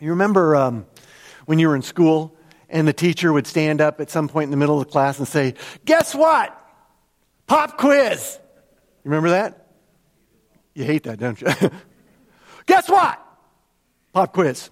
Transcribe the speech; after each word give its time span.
You 0.00 0.10
remember 0.10 0.54
um, 0.54 0.86
when 1.46 1.58
you 1.58 1.68
were 1.68 1.74
in 1.74 1.82
school 1.82 2.36
and 2.68 2.86
the 2.86 2.92
teacher 2.92 3.32
would 3.32 3.48
stand 3.48 3.80
up 3.80 4.00
at 4.00 4.10
some 4.10 4.28
point 4.28 4.44
in 4.44 4.50
the 4.52 4.56
middle 4.56 4.80
of 4.80 4.86
the 4.86 4.92
class 4.92 5.18
and 5.18 5.26
say, 5.26 5.54
Guess 5.84 6.14
what? 6.14 6.54
Pop 7.48 7.78
quiz. 7.78 8.38
You 9.04 9.10
remember 9.10 9.30
that? 9.30 9.66
You 10.74 10.84
hate 10.84 11.04
that, 11.04 11.18
don't 11.18 11.40
you? 11.40 11.48
Guess 12.66 12.88
what? 12.88 13.20
Pop 14.12 14.32
quiz. 14.32 14.70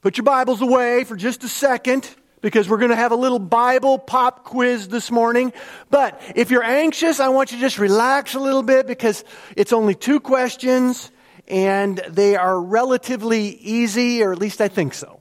Put 0.00 0.16
your 0.16 0.24
Bibles 0.24 0.62
away 0.62 1.04
for 1.04 1.16
just 1.16 1.44
a 1.44 1.48
second 1.48 2.08
because 2.40 2.68
we're 2.68 2.78
going 2.78 2.90
to 2.90 2.96
have 2.96 3.12
a 3.12 3.16
little 3.16 3.38
Bible 3.38 3.98
pop 3.98 4.44
quiz 4.44 4.88
this 4.88 5.10
morning. 5.10 5.52
But 5.90 6.20
if 6.34 6.50
you're 6.50 6.64
anxious, 6.64 7.20
I 7.20 7.28
want 7.28 7.52
you 7.52 7.58
to 7.58 7.60
just 7.60 7.78
relax 7.78 8.34
a 8.34 8.40
little 8.40 8.62
bit 8.62 8.86
because 8.86 9.24
it's 9.56 9.72
only 9.72 9.94
two 9.94 10.20
questions 10.20 11.10
and 11.46 11.98
they 12.08 12.36
are 12.36 12.60
relatively 12.60 13.48
easy, 13.48 14.22
or 14.22 14.32
at 14.32 14.38
least 14.38 14.60
I 14.60 14.68
think 14.68 14.94
so. 14.94 15.20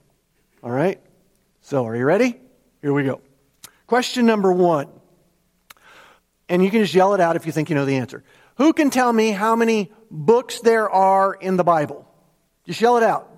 All 0.64 0.72
right? 0.72 1.00
So, 1.62 1.86
are 1.86 1.96
you 1.96 2.06
ready? 2.06 2.40
Here 2.82 2.94
we 2.94 3.04
go. 3.04 3.22
Question 3.88 4.26
number 4.26 4.52
one. 4.52 4.88
And 6.50 6.64
you 6.64 6.70
can 6.70 6.82
just 6.82 6.94
yell 6.94 7.14
it 7.14 7.22
out 7.22 7.36
if 7.36 7.46
you 7.46 7.52
think 7.52 7.70
you 7.70 7.76
know 7.76 7.86
the 7.86 7.98
answer. 7.98 8.24
Who 8.56 8.74
can 8.74 8.90
tell 8.90 9.12
me 9.12 9.32
how 9.32 9.56
many 9.56 9.92
books 10.12 10.60
there 10.60 10.90
are 10.90 11.34
in 11.34 11.58
the 11.58 11.64
Bible? 11.64 12.08
Just 12.66 12.80
yell 12.82 12.98
it 12.98 13.04
out. 13.04 13.30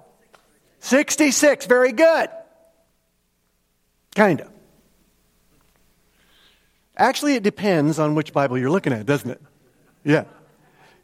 66. 0.79 1.65
Very 1.65 1.91
good. 1.91 2.29
Kind 4.15 4.41
of. 4.41 4.49
Actually, 6.97 7.35
it 7.35 7.43
depends 7.43 7.99
on 7.99 8.15
which 8.15 8.33
Bible 8.33 8.57
you're 8.57 8.69
looking 8.71 8.93
at, 8.93 9.05
doesn't 9.05 9.29
it? 9.29 9.41
Yeah. 10.03 10.25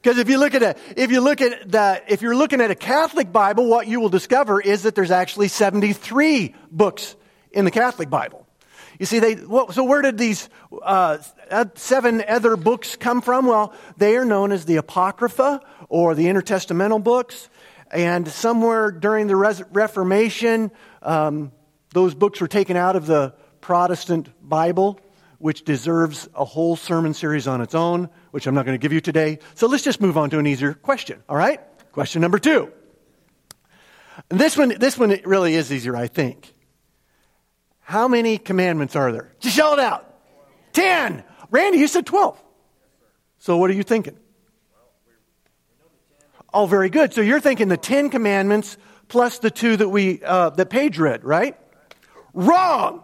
Because 0.02 0.18
if 0.18 0.30
you 0.30 0.40
look 0.40 0.55
at 0.55 0.64
a, 0.64 0.76
if 0.98 1.12
you 1.12 1.22
look 1.22 1.41
at 1.41 1.72
the, 1.72 2.02
if 2.08 2.22
you're 2.23 2.36
looking 2.36 2.59
at 2.59 2.72
a 2.72 2.76
Catholic 2.76 3.32
Bible, 3.32 3.68
what 3.68 3.88
you 3.88 4.00
will 4.00 4.09
discover 4.09 4.59
is 4.59 4.84
that 4.84 4.96
there's 4.96 5.12
actually 5.12 5.48
73 5.48 6.55
books 6.72 7.16
in 7.52 7.66
the 7.66 7.72
Catholic 7.72 8.09
Bible. 8.09 8.48
You 8.98 9.06
see, 9.06 9.20
they, 9.20 9.36
so 9.36 9.84
where 9.84 10.02
did 10.02 10.17
these 10.17 10.50
uh, 10.84 11.20
seven 11.75 12.23
other 12.28 12.56
books 12.56 12.95
come 12.95 13.22
from? 13.22 13.45
Well, 13.45 13.73
they 13.98 14.17
are 14.17 14.25
known 14.25 14.52
as 14.52 14.66
the 14.66 14.78
Apocrypha 14.78 15.62
or 15.88 16.16
the 16.16 16.25
intertestamental 16.25 17.03
books. 17.03 17.50
And 17.92 18.28
somewhere 18.28 18.90
during 18.90 19.28
the 19.28 19.36
Reformation, 19.36 20.72
um, 21.02 21.52
those 21.94 22.16
books 22.16 22.42
were 22.42 22.47
taken 22.47 22.78
out 22.78 22.95
of 22.95 23.06
the 23.06 23.34
Protestant 23.59 24.30
Bible 24.47 25.00
which 25.42 25.64
deserves 25.64 26.30
a 26.36 26.45
whole 26.45 26.75
sermon 26.75 27.14
series 27.14 27.47
on 27.47 27.61
its 27.61 27.75
own, 27.75 28.09
which 28.31 28.47
I'm 28.47 28.53
not 28.53 28.66
going 28.66 28.78
to 28.78 28.81
give 28.81 28.94
you 28.94 29.02
today. 29.02 29.39
So 29.56 29.67
let's 29.67 29.84
just 29.84 30.00
move 30.00 30.17
on 30.17 30.30
to 30.30 30.39
an 30.39 30.47
easier 30.47 30.73
question, 30.73 31.23
all 31.28 31.36
right? 31.36 31.59
Question 31.92 32.22
number 32.22 32.39
two. 32.39 32.72
This 34.30 34.58
one, 34.58 34.78
this 34.78 34.97
one 34.97 35.17
really 35.25 35.56
is 35.56 35.72
easier, 35.72 35.95
I 35.95 36.08
think. 36.08 36.53
How 37.80 38.08
many 38.08 38.38
commandments 38.38 38.95
are 38.95 39.12
there? 39.12 39.34
Just 39.39 39.58
yell 39.58 39.73
it 39.73 39.80
out. 39.80 40.08
Ten. 40.73 41.23
Randy, 41.50 41.80
you 41.80 41.88
said 41.88 42.06
12. 42.06 42.42
So 43.39 43.58
what 43.58 43.69
are 43.69 43.73
you 43.73 43.84
thinking? 43.84 44.17
Oh, 46.53 46.66
very 46.66 46.89
good. 46.89 47.14
So 47.14 47.22
you're 47.22 47.39
thinking 47.39 47.67
the 47.67 47.78
Ten 47.78 48.09
Commandments 48.09 48.78
plus 49.08 49.39
the 49.39 49.52
two 49.52 49.78
that 49.78 49.89
we 49.89 50.22
uh, 50.23 50.52
that 50.52 50.69
Paige 50.69 51.00
read, 51.00 51.23
right? 51.23 51.58
Wrong. 52.34 53.03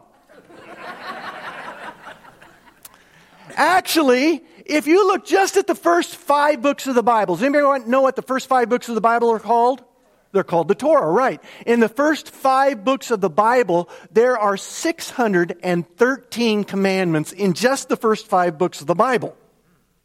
Actually, 3.55 4.43
if 4.65 4.87
you 4.87 5.07
look 5.07 5.25
just 5.25 5.57
at 5.57 5.67
the 5.67 5.75
first 5.75 6.15
five 6.15 6.61
books 6.61 6.87
of 6.87 6.95
the 6.95 7.03
Bible, 7.03 7.35
does 7.35 7.43
anybody 7.43 7.89
know 7.89 7.99
what 8.01 8.15
the 8.15 8.21
first 8.21 8.47
five 8.47 8.69
books 8.69 8.87
of 8.89 8.95
the 8.95 9.01
Bible 9.01 9.29
are 9.31 9.39
called? 9.39 9.83
They're 10.33 10.43
called 10.43 10.67
the 10.67 10.75
Torah, 10.75 11.09
right. 11.09 11.41
In 11.65 11.79
the 11.79 11.87
first 11.89 12.31
five 12.31 12.83
books 12.83 13.11
of 13.11 13.21
the 13.21 13.29
Bible, 13.29 13.89
there 14.11 14.37
are 14.37 14.57
613 14.57 16.63
commandments 16.65 17.31
in 17.31 17.53
just 17.53 17.87
the 17.87 17.95
first 17.95 18.27
five 18.27 18.57
books 18.57 18.81
of 18.81 18.87
the 18.87 18.95
Bible. 18.95 19.37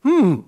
Hmm. 0.03 0.43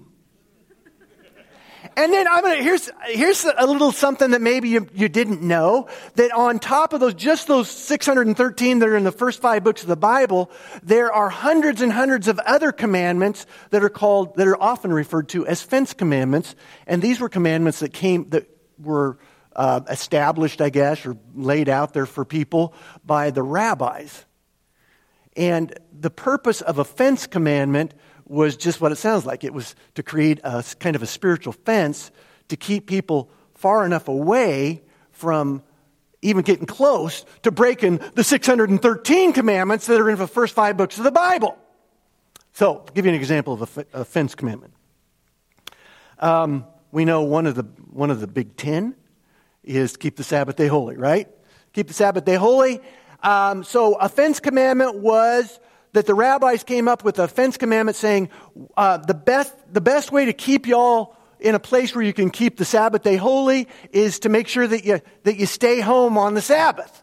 And 1.97 2.13
then 2.13 2.27
I'm 2.27 2.43
gonna, 2.43 2.63
here's, 2.63 2.91
here's 3.07 3.45
a 3.45 3.67
little 3.67 3.93
something 3.93 4.33
that 4.33 4.43
maybe 4.43 4.69
you, 4.69 4.89
you 4.95 5.09
didn't 5.09 5.43
know, 5.43 5.89
that 6.17 6.33
on 6.33 6.59
top 6.59 6.93
of 6.93 7.01
those, 7.01 7.15
just 7.15 7.47
those 7.47 7.71
613 7.71 8.81
that 8.81 8.89
are 8.89 8.97
in 8.97 9.05
the 9.05 9.13
first 9.13 9.41
five 9.41 9.63
books 9.63 9.83
of 9.83 9.89
the 9.89 9.97
Bible, 9.97 10.51
there 10.83 11.13
are 11.13 11.29
hundreds 11.29 11.81
and 11.81 11.93
hundreds 11.93 12.27
of 12.27 12.39
other 12.41 12.73
commandments 12.73 13.47
that 13.71 13.85
are 13.85 13.89
called, 13.89 14.37
that 14.37 14.49
are 14.49 14.61
often 14.61 14.93
referred 14.93 15.29
to 15.31 15.47
as 15.47 15.63
fence 15.63 15.95
commandments. 15.95 16.57
And 16.87 17.01
these 17.01 17.21
were 17.21 17.29
commandments 17.29 17.79
that 17.79 17.93
came, 17.93 18.29
that 18.31 18.49
were 18.79 19.19
uh, 19.55 19.83
established, 19.89 20.61
I 20.61 20.71
guess, 20.71 21.07
or 21.07 21.17
laid 21.35 21.69
out 21.69 21.93
there 21.93 22.07
for 22.07 22.25
people 22.25 22.75
by 23.05 23.31
the 23.31 23.43
rabbis. 23.43 24.25
And 25.37 25.77
the 25.93 26.11
purpose 26.11 26.61
of 26.61 26.79
a 26.79 26.85
fence 26.85 27.27
commandment 27.27 27.95
was 28.27 28.57
just 28.57 28.81
what 28.81 28.93
it 28.93 28.97
sounds 28.97 29.27
like. 29.27 29.45
It 29.45 29.53
was 29.53 29.75
to 29.95 30.03
create 30.03 30.41
a 30.45 30.65
kind 30.81 30.97
of 30.97 31.03
a 31.03 31.07
spiritual 31.07 31.53
fence 31.53 32.11
to 32.49 32.57
keep 32.57 32.87
people 32.87 33.31
far 33.55 33.85
enough 33.85 34.09
away 34.09 34.83
from 35.13 35.63
even 36.23 36.43
getting 36.43 36.67
close 36.67 37.25
to 37.43 37.51
breaking 37.51 38.01
the 38.15 38.25
613 38.25 39.33
commandments 39.33 39.87
that 39.87 40.01
are 40.01 40.11
in 40.11 40.19
the 40.19 40.27
first 40.27 40.55
five 40.55 40.77
books 40.77 40.99
of 40.99 41.05
the 41.05 41.11
Bible. 41.11 41.57
So, 42.53 42.79
I'll 42.79 42.89
give 42.95 43.05
you 43.05 43.11
an 43.11 43.19
example 43.19 43.63
of 43.63 43.85
a, 43.93 44.05
fence 44.05 44.35
commandment. 44.35 44.75
Um, 46.21 46.65
we 46.93 47.05
know 47.05 47.23
one 47.23 47.47
of 47.47 47.57
the 47.57 47.65
one 47.91 48.11
of 48.11 48.21
the 48.21 48.29
big 48.29 48.57
ten 48.57 48.95
is 49.65 49.97
keep 49.97 50.17
the 50.17 50.25
Sabbath 50.25 50.57
day 50.57 50.69
holy, 50.69 50.97
right? 50.97 51.29
Keep 51.73 51.89
the 51.89 51.95
Sabbath 51.95 52.25
day 52.25 52.37
holy. 52.37 52.81
Um, 53.23 53.65
so, 53.65 53.95
a 53.95 54.09
fence 54.09 54.39
commandment 54.39 54.99
was 54.99 55.59
that 55.95 56.07
the 56.07 56.15
rabbis 56.15 56.65
came 56.65 56.89
up 56.89 57.05
with 57.05 57.19
a 57.19 57.29
fence 57.29 57.57
commandment 57.57 57.97
saying 57.97 58.29
uh, 58.77 58.99
the, 58.99 59.15
best, 59.15 59.55
the 59.73 59.81
best 59.81 60.13
way 60.13 60.27
to 60.27 60.33
keep 60.33 60.67
y'all 60.67 61.17
in 61.39 61.55
a 61.55 61.61
place 61.61 61.95
where 61.95 62.05
you 62.05 62.13
can 62.13 62.31
keep 62.31 62.57
the 62.57 62.65
Sabbath 62.65 63.03
day 63.03 63.17
holy 63.17 63.69
is 63.93 64.21
to 64.21 64.29
make 64.29 64.49
sure 64.49 64.67
that 64.67 64.85
you, 64.85 65.01
that 65.23 65.37
you 65.37 65.47
stay 65.47 65.81
home 65.81 66.19
on 66.19 66.35
the 66.35 66.43
Sabbath. 66.43 67.03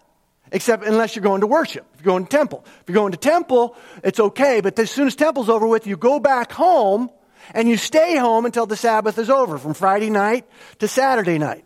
Except 0.51 0.83
unless 0.83 1.15
you're 1.15 1.23
going 1.23 1.41
to 1.41 1.47
worship. 1.47 1.85
If 1.93 2.01
you're 2.01 2.11
going 2.11 2.25
to 2.25 2.29
temple. 2.29 2.65
If 2.81 2.89
you're 2.89 2.95
going 2.95 3.13
to 3.13 3.17
temple, 3.17 3.77
it's 4.03 4.19
okay, 4.19 4.59
but 4.59 4.77
as 4.77 4.91
soon 4.91 5.07
as 5.07 5.15
temple's 5.15 5.47
over 5.47 5.65
with, 5.65 5.87
you 5.87 5.95
go 5.95 6.19
back 6.19 6.51
home 6.51 7.09
and 7.53 7.69
you 7.69 7.77
stay 7.77 8.17
home 8.17 8.45
until 8.45 8.65
the 8.65 8.75
Sabbath 8.75 9.17
is 9.17 9.29
over, 9.29 9.57
from 9.57 9.73
Friday 9.73 10.09
night 10.09 10.45
to 10.79 10.89
Saturday 10.89 11.37
night. 11.37 11.63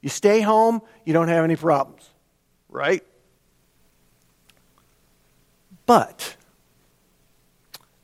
You 0.00 0.08
stay 0.08 0.40
home, 0.40 0.82
you 1.04 1.12
don't 1.12 1.28
have 1.28 1.44
any 1.44 1.54
problems. 1.54 2.08
Right? 2.68 3.04
But 5.86 6.36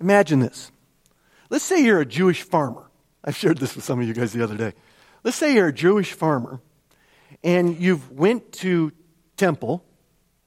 Imagine 0.00 0.40
this. 0.40 0.70
Let's 1.48 1.64
say 1.64 1.82
you're 1.82 2.00
a 2.00 2.06
Jewish 2.06 2.42
farmer. 2.42 2.90
I've 3.24 3.36
shared 3.36 3.58
this 3.58 3.74
with 3.74 3.84
some 3.84 4.00
of 4.00 4.06
you 4.06 4.14
guys 4.14 4.32
the 4.32 4.42
other 4.42 4.56
day. 4.56 4.72
Let's 5.24 5.36
say 5.36 5.54
you're 5.54 5.68
a 5.68 5.72
Jewish 5.72 6.12
farmer 6.12 6.60
and 7.42 7.76
you've 7.78 8.10
went 8.12 8.52
to 8.52 8.92
temple 9.36 9.84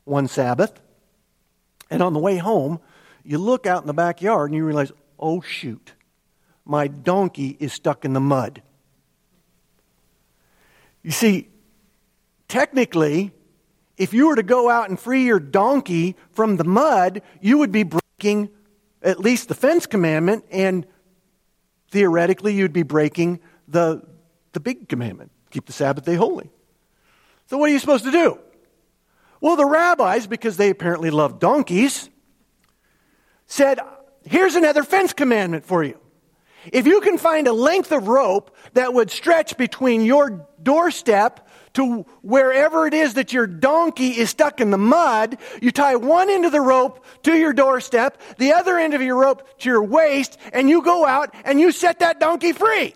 one 0.05 0.27
Sabbath 0.27 0.79
and 1.89 2.01
on 2.01 2.13
the 2.13 2.19
way 2.19 2.37
home 2.37 2.79
you 3.23 3.37
look 3.37 3.65
out 3.65 3.81
in 3.81 3.87
the 3.87 3.93
backyard 3.93 4.49
and 4.49 4.57
you 4.57 4.65
realize, 4.65 4.91
"Oh 5.19 5.41
shoot. 5.41 5.93
My 6.65 6.87
donkey 6.87 7.57
is 7.59 7.73
stuck 7.73 8.05
in 8.05 8.13
the 8.13 8.19
mud." 8.19 8.61
You 11.03 11.11
see, 11.11 11.49
technically, 12.47 13.31
if 13.97 14.13
you 14.13 14.27
were 14.27 14.35
to 14.35 14.43
go 14.43 14.69
out 14.69 14.89
and 14.89 14.99
free 14.99 15.25
your 15.25 15.39
donkey 15.39 16.15
from 16.31 16.57
the 16.57 16.63
mud, 16.63 17.21
you 17.41 17.57
would 17.57 17.71
be 17.71 17.83
breaking 17.83 18.49
at 19.01 19.19
least 19.19 19.47
the 19.47 19.55
fence 19.55 19.85
commandment, 19.85 20.45
and 20.51 20.85
theoretically, 21.91 22.53
you'd 22.53 22.73
be 22.73 22.83
breaking 22.83 23.39
the, 23.67 24.01
the 24.53 24.59
big 24.59 24.89
commandment 24.89 25.31
keep 25.49 25.65
the 25.65 25.73
Sabbath 25.73 26.05
day 26.05 26.15
holy. 26.15 26.49
So, 27.47 27.57
what 27.57 27.69
are 27.69 27.73
you 27.73 27.79
supposed 27.79 28.05
to 28.05 28.11
do? 28.11 28.39
Well, 29.41 29.55
the 29.55 29.65
rabbis, 29.65 30.27
because 30.27 30.57
they 30.57 30.69
apparently 30.69 31.09
love 31.09 31.39
donkeys, 31.39 32.09
said, 33.47 33.79
Here's 34.23 34.55
another 34.55 34.83
fence 34.83 35.13
commandment 35.13 35.65
for 35.65 35.83
you. 35.83 35.97
If 36.71 36.85
you 36.85 36.99
can 37.01 37.17
find 37.17 37.47
a 37.47 37.53
length 37.53 37.91
of 37.91 38.07
rope 38.07 38.55
that 38.73 38.93
would 38.93 39.09
stretch 39.09 39.57
between 39.57 40.01
your 40.01 40.45
doorstep 40.61 41.47
to 41.79 42.01
wherever 42.21 42.85
it 42.87 42.93
is 42.93 43.13
that 43.13 43.31
your 43.31 43.47
donkey 43.47 44.09
is 44.09 44.29
stuck 44.29 44.59
in 44.59 44.69
the 44.69 44.77
mud. 44.77 45.37
You 45.61 45.71
tie 45.71 45.95
one 45.95 46.29
end 46.29 46.43
of 46.43 46.51
the 46.51 46.59
rope 46.59 47.05
to 47.23 47.33
your 47.37 47.53
doorstep, 47.53 48.21
the 48.37 48.51
other 48.51 48.77
end 48.77 48.93
of 48.93 49.01
your 49.01 49.15
rope 49.15 49.47
to 49.59 49.69
your 49.69 49.81
waist, 49.81 50.37
and 50.51 50.69
you 50.69 50.81
go 50.81 51.05
out 51.05 51.33
and 51.45 51.57
you 51.57 51.71
set 51.71 51.99
that 51.99 52.19
donkey 52.19 52.51
free. 52.51 52.95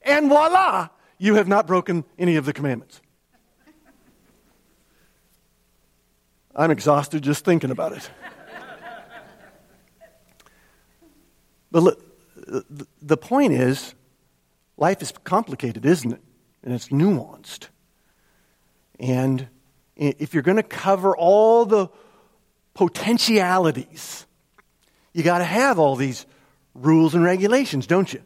And 0.00 0.30
voila, 0.30 0.88
you 1.18 1.34
have 1.34 1.48
not 1.48 1.66
broken 1.66 2.04
any 2.18 2.36
of 2.36 2.46
the 2.46 2.54
commandments. 2.54 3.02
I'm 6.56 6.70
exhausted 6.70 7.22
just 7.22 7.44
thinking 7.44 7.70
about 7.70 7.92
it. 7.92 8.10
But 11.70 11.82
look, 11.82 12.02
the 13.02 13.18
point 13.18 13.52
is, 13.52 13.94
life 14.78 15.02
is 15.02 15.12
complicated, 15.24 15.84
isn't 15.84 16.12
it? 16.12 16.22
And 16.62 16.74
it's 16.74 16.88
nuanced. 16.88 17.68
And 18.98 19.48
if 19.96 20.34
you're 20.34 20.42
going 20.42 20.56
to 20.56 20.62
cover 20.62 21.16
all 21.16 21.64
the 21.64 21.88
potentialities, 22.74 24.26
you 25.12 25.22
got 25.22 25.38
to 25.38 25.44
have 25.44 25.78
all 25.78 25.96
these 25.96 26.26
rules 26.74 27.14
and 27.14 27.24
regulations, 27.24 27.86
don't 27.86 28.12
you? 28.12 28.22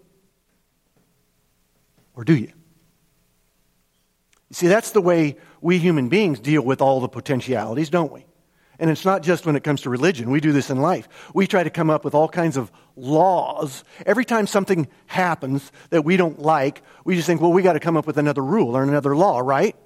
Or 2.14 2.24
do 2.24 2.34
you? 2.34 2.52
You 4.50 4.54
see, 4.54 4.68
that's 4.68 4.90
the 4.90 5.00
way 5.00 5.36
we 5.62 5.78
human 5.78 6.08
beings 6.10 6.38
deal 6.38 6.62
with 6.62 6.82
all 6.82 7.00
the 7.00 7.08
potentialities, 7.08 7.88
don't 7.88 8.12
we? 8.12 8.26
And 8.78 8.90
it's 8.90 9.04
not 9.04 9.22
just 9.22 9.46
when 9.46 9.56
it 9.56 9.64
comes 9.64 9.82
to 9.82 9.90
religion. 9.90 10.30
We 10.30 10.40
do 10.40 10.52
this 10.52 10.68
in 10.68 10.80
life. 10.80 11.08
We 11.34 11.46
try 11.46 11.62
to 11.62 11.70
come 11.70 11.88
up 11.88 12.04
with 12.04 12.14
all 12.14 12.28
kinds 12.28 12.56
of 12.56 12.70
laws. 12.96 13.84
Every 14.04 14.24
time 14.24 14.46
something 14.46 14.88
happens 15.06 15.72
that 15.90 16.04
we 16.04 16.16
don't 16.16 16.40
like, 16.40 16.82
we 17.04 17.14
just 17.14 17.26
think, 17.26 17.40
well, 17.40 17.52
we 17.52 17.62
got 17.62 17.74
to 17.74 17.80
come 17.80 17.96
up 17.96 18.06
with 18.06 18.18
another 18.18 18.42
rule 18.42 18.76
or 18.76 18.82
another 18.82 19.16
law, 19.16 19.40
right? 19.40 19.76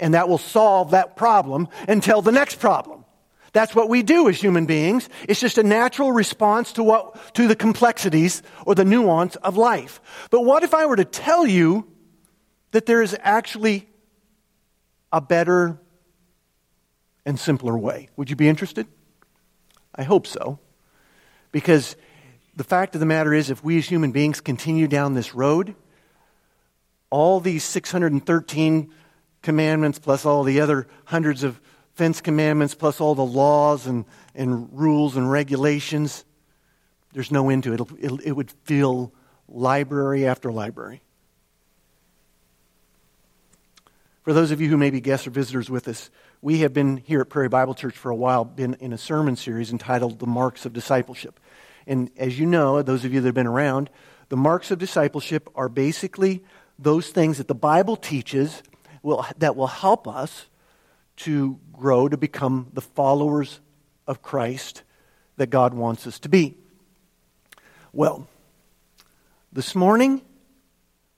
And 0.00 0.14
that 0.14 0.28
will 0.28 0.38
solve 0.38 0.92
that 0.92 1.16
problem 1.16 1.68
until 1.88 2.22
the 2.22 2.32
next 2.32 2.58
problem. 2.58 3.04
That's 3.52 3.74
what 3.74 3.90
we 3.90 4.02
do 4.02 4.28
as 4.28 4.40
human 4.40 4.64
beings. 4.64 5.08
It's 5.28 5.40
just 5.40 5.58
a 5.58 5.62
natural 5.62 6.10
response 6.10 6.72
to 6.74 6.82
what, 6.82 7.34
to 7.34 7.46
the 7.46 7.56
complexities 7.56 8.42
or 8.64 8.74
the 8.74 8.84
nuance 8.84 9.36
of 9.36 9.56
life. 9.56 10.00
But 10.30 10.42
what 10.42 10.62
if 10.62 10.72
I 10.72 10.86
were 10.86 10.96
to 10.96 11.04
tell 11.04 11.46
you 11.46 11.86
that 12.70 12.86
there 12.86 13.02
is 13.02 13.14
actually 13.20 13.86
a 15.12 15.20
better 15.20 15.78
and 17.26 17.38
simpler 17.38 17.76
way? 17.76 18.08
Would 18.16 18.30
you 18.30 18.36
be 18.36 18.48
interested? 18.48 18.86
I 19.94 20.04
hope 20.04 20.26
so. 20.26 20.58
Because 21.50 21.96
the 22.54 22.64
fact 22.64 22.94
of 22.94 23.00
the 23.00 23.06
matter 23.06 23.32
is, 23.32 23.50
if 23.50 23.64
we 23.64 23.78
as 23.78 23.86
human 23.86 24.12
beings 24.12 24.40
continue 24.40 24.86
down 24.86 25.14
this 25.14 25.34
road, 25.34 25.74
all 27.10 27.40
these 27.40 27.64
613 27.64 28.92
commandments 29.42 29.98
plus 29.98 30.24
all 30.24 30.44
the 30.44 30.60
other 30.60 30.86
hundreds 31.04 31.42
of 31.42 31.60
fence 31.94 32.20
commandments 32.20 32.74
plus 32.74 33.00
all 33.00 33.14
the 33.14 33.24
laws 33.24 33.86
and, 33.86 34.04
and 34.34 34.68
rules 34.72 35.16
and 35.16 35.30
regulations, 35.30 36.24
there's 37.12 37.30
no 37.30 37.50
end 37.50 37.64
to 37.64 37.72
it. 37.72 37.80
It'll, 37.80 38.20
it 38.20 38.32
would 38.32 38.50
fill 38.64 39.12
library 39.48 40.26
after 40.26 40.50
library. 40.50 41.02
For 44.22 44.32
those 44.32 44.52
of 44.52 44.60
you 44.60 44.68
who 44.68 44.76
may 44.76 44.90
be 44.90 45.00
guests 45.00 45.26
or 45.26 45.30
visitors 45.30 45.68
with 45.68 45.88
us, 45.88 46.08
we 46.40 46.58
have 46.60 46.72
been 46.72 46.98
here 46.98 47.20
at 47.20 47.28
Prairie 47.28 47.48
Bible 47.48 47.74
Church 47.74 47.96
for 47.96 48.10
a 48.10 48.16
while, 48.16 48.44
been 48.44 48.74
in 48.74 48.92
a 48.92 48.98
sermon 48.98 49.36
series 49.36 49.72
entitled 49.72 50.20
The 50.20 50.26
Marks 50.26 50.64
of 50.64 50.72
Discipleship. 50.72 51.40
And 51.86 52.10
as 52.16 52.38
you 52.38 52.46
know, 52.46 52.82
those 52.82 53.04
of 53.04 53.12
you 53.12 53.20
that 53.20 53.28
have 53.28 53.34
been 53.34 53.46
around, 53.46 53.90
the 54.28 54.36
marks 54.36 54.70
of 54.70 54.78
discipleship 54.78 55.48
are 55.54 55.68
basically 55.68 56.42
those 56.78 57.08
things 57.08 57.38
that 57.38 57.48
the 57.48 57.54
Bible 57.54 57.96
teaches 57.96 58.62
will, 59.02 59.26
that 59.38 59.56
will 59.56 59.66
help 59.66 60.08
us 60.08 60.46
to 61.16 61.58
grow 61.72 62.08
to 62.08 62.16
become 62.16 62.68
the 62.72 62.80
followers 62.80 63.60
of 64.06 64.22
Christ 64.22 64.82
that 65.36 65.50
God 65.50 65.74
wants 65.74 66.06
us 66.06 66.18
to 66.20 66.28
be. 66.28 66.56
Well, 67.92 68.26
this 69.52 69.74
morning, 69.74 70.22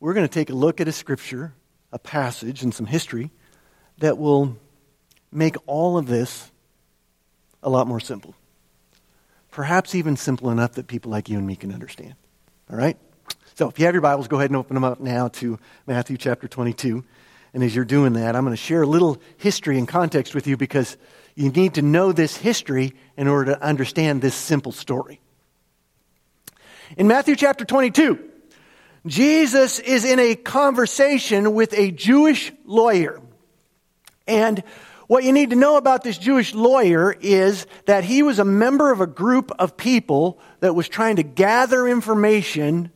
we're 0.00 0.14
going 0.14 0.26
to 0.26 0.32
take 0.32 0.50
a 0.50 0.54
look 0.54 0.80
at 0.80 0.88
a 0.88 0.92
scripture, 0.92 1.54
a 1.92 1.98
passage, 1.98 2.62
and 2.62 2.74
some 2.74 2.86
history 2.86 3.30
that 3.98 4.18
will 4.18 4.56
make 5.30 5.56
all 5.66 5.96
of 5.98 6.06
this 6.06 6.50
a 7.62 7.70
lot 7.70 7.86
more 7.86 8.00
simple. 8.00 8.34
Perhaps 9.54 9.94
even 9.94 10.16
simple 10.16 10.50
enough 10.50 10.72
that 10.72 10.88
people 10.88 11.12
like 11.12 11.28
you 11.28 11.38
and 11.38 11.46
me 11.46 11.54
can 11.54 11.72
understand. 11.72 12.14
All 12.68 12.76
right? 12.76 12.96
So 13.54 13.68
if 13.68 13.78
you 13.78 13.84
have 13.84 13.94
your 13.94 14.02
Bibles, 14.02 14.26
go 14.26 14.38
ahead 14.38 14.50
and 14.50 14.56
open 14.56 14.74
them 14.74 14.82
up 14.82 14.98
now 14.98 15.28
to 15.28 15.60
Matthew 15.86 16.16
chapter 16.16 16.48
22. 16.48 17.04
And 17.52 17.62
as 17.62 17.72
you're 17.72 17.84
doing 17.84 18.14
that, 18.14 18.34
I'm 18.34 18.42
going 18.42 18.52
to 18.52 18.60
share 18.60 18.82
a 18.82 18.86
little 18.86 19.22
history 19.36 19.78
and 19.78 19.86
context 19.86 20.34
with 20.34 20.48
you 20.48 20.56
because 20.56 20.96
you 21.36 21.50
need 21.50 21.74
to 21.74 21.82
know 21.82 22.10
this 22.10 22.36
history 22.36 22.94
in 23.16 23.28
order 23.28 23.52
to 23.52 23.62
understand 23.62 24.20
this 24.20 24.34
simple 24.34 24.72
story. 24.72 25.20
In 26.96 27.06
Matthew 27.06 27.36
chapter 27.36 27.64
22, 27.64 28.18
Jesus 29.06 29.78
is 29.78 30.04
in 30.04 30.18
a 30.18 30.34
conversation 30.34 31.54
with 31.54 31.78
a 31.78 31.92
Jewish 31.92 32.50
lawyer. 32.64 33.20
And 34.26 34.64
what 35.06 35.24
you 35.24 35.32
need 35.32 35.50
to 35.50 35.56
know 35.56 35.76
about 35.76 36.02
this 36.02 36.16
Jewish 36.16 36.54
lawyer 36.54 37.14
is 37.20 37.66
that 37.86 38.04
he 38.04 38.22
was 38.22 38.38
a 38.38 38.44
member 38.44 38.90
of 38.90 39.00
a 39.00 39.06
group 39.06 39.52
of 39.58 39.76
people 39.76 40.40
that 40.60 40.74
was 40.74 40.88
trying 40.88 41.16
to 41.16 41.22
gather 41.22 41.86
information 41.86 42.90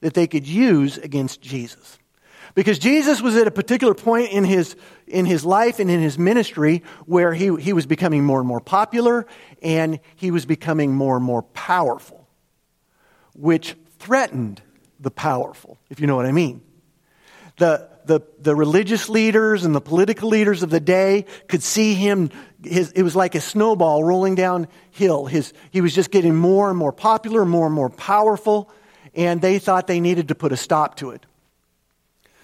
that 0.00 0.14
they 0.14 0.26
could 0.26 0.46
use 0.46 0.96
against 0.98 1.40
Jesus. 1.40 1.98
Because 2.54 2.78
Jesus 2.78 3.20
was 3.20 3.36
at 3.36 3.46
a 3.46 3.50
particular 3.50 3.94
point 3.94 4.32
in 4.32 4.44
his, 4.44 4.74
in 5.06 5.24
his 5.24 5.44
life 5.44 5.78
and 5.78 5.90
in 5.90 6.00
his 6.00 6.18
ministry 6.18 6.82
where 7.06 7.32
he, 7.32 7.54
he 7.56 7.72
was 7.72 7.86
becoming 7.86 8.24
more 8.24 8.40
and 8.40 8.48
more 8.48 8.60
popular 8.60 9.26
and 9.62 10.00
he 10.16 10.30
was 10.30 10.46
becoming 10.46 10.94
more 10.94 11.16
and 11.16 11.24
more 11.24 11.42
powerful, 11.42 12.28
which 13.34 13.76
threatened 13.98 14.62
the 14.98 15.10
powerful, 15.10 15.78
if 15.90 16.00
you 16.00 16.06
know 16.06 16.16
what 16.16 16.26
I 16.26 16.32
mean. 16.32 16.62
The, 17.58 17.89
the, 18.04 18.20
the 18.40 18.54
religious 18.54 19.08
leaders 19.08 19.64
and 19.64 19.74
the 19.74 19.80
political 19.80 20.28
leaders 20.28 20.62
of 20.62 20.70
the 20.70 20.80
day 20.80 21.26
could 21.48 21.62
see 21.62 21.94
him. 21.94 22.30
His, 22.64 22.92
it 22.92 23.02
was 23.02 23.14
like 23.16 23.34
a 23.34 23.40
snowball 23.40 24.04
rolling 24.04 24.34
downhill. 24.34 25.26
His, 25.26 25.52
he 25.70 25.80
was 25.80 25.94
just 25.94 26.10
getting 26.10 26.34
more 26.34 26.68
and 26.68 26.78
more 26.78 26.92
popular, 26.92 27.44
more 27.44 27.66
and 27.66 27.74
more 27.74 27.90
powerful, 27.90 28.70
and 29.14 29.40
they 29.40 29.58
thought 29.58 29.86
they 29.86 30.00
needed 30.00 30.28
to 30.28 30.34
put 30.34 30.52
a 30.52 30.56
stop 30.56 30.96
to 30.96 31.10
it. 31.10 31.26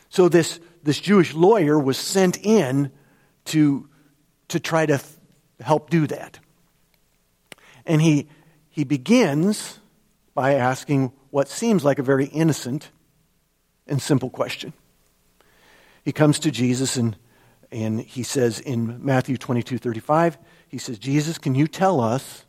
So 0.08 0.28
this, 0.28 0.60
this 0.82 1.00
Jewish 1.00 1.34
lawyer 1.34 1.78
was 1.78 1.98
sent 1.98 2.38
in 2.44 2.90
to, 3.46 3.88
to 4.48 4.60
try 4.60 4.86
to 4.86 5.00
help 5.60 5.90
do 5.90 6.06
that. 6.06 6.38
And 7.84 8.02
he, 8.02 8.28
he 8.70 8.84
begins 8.84 9.78
by 10.34 10.54
asking 10.54 11.12
what 11.30 11.48
seems 11.48 11.84
like 11.84 11.98
a 11.98 12.02
very 12.02 12.26
innocent 12.26 12.90
and 13.86 14.02
simple 14.02 14.30
question. 14.30 14.72
He 16.06 16.12
comes 16.12 16.38
to 16.38 16.52
Jesus 16.52 16.96
and, 16.96 17.16
and 17.72 18.00
he 18.00 18.22
says 18.22 18.60
in 18.60 19.04
Matthew 19.04 19.36
22 19.36 19.76
35, 19.76 20.38
he 20.68 20.78
says, 20.78 21.00
Jesus, 21.00 21.36
can 21.36 21.56
you 21.56 21.66
tell 21.66 22.00
us 22.00 22.46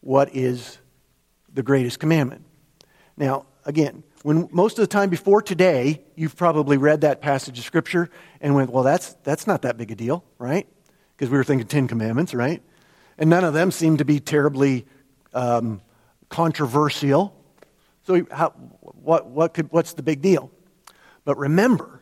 what 0.00 0.34
is 0.34 0.78
the 1.52 1.62
greatest 1.62 2.00
commandment? 2.00 2.46
Now, 3.18 3.44
again, 3.66 4.04
when 4.22 4.48
most 4.50 4.78
of 4.78 4.82
the 4.82 4.86
time 4.86 5.10
before 5.10 5.42
today, 5.42 6.02
you've 6.14 6.34
probably 6.34 6.78
read 6.78 7.02
that 7.02 7.20
passage 7.20 7.58
of 7.58 7.64
Scripture 7.66 8.08
and 8.40 8.54
went, 8.54 8.70
well, 8.70 8.82
that's, 8.82 9.12
that's 9.22 9.46
not 9.46 9.60
that 9.60 9.76
big 9.76 9.90
a 9.90 9.94
deal, 9.94 10.24
right? 10.38 10.66
Because 11.14 11.30
we 11.30 11.36
were 11.36 11.44
thinking 11.44 11.66
Ten 11.66 11.86
Commandments, 11.86 12.32
right? 12.32 12.62
And 13.18 13.28
none 13.28 13.44
of 13.44 13.52
them 13.52 13.70
seem 13.70 13.98
to 13.98 14.06
be 14.06 14.18
terribly 14.18 14.86
um, 15.34 15.82
controversial. 16.30 17.36
So, 18.04 18.26
how, 18.30 18.48
what, 18.80 19.26
what 19.26 19.52
could, 19.52 19.70
what's 19.72 19.92
the 19.92 20.02
big 20.02 20.22
deal? 20.22 20.50
But 21.26 21.36
remember, 21.36 22.00